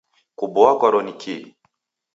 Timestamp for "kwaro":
0.79-0.99